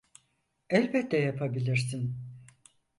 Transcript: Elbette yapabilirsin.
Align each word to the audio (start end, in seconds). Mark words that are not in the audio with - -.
Elbette 0.69 1.17
yapabilirsin. 1.17 2.15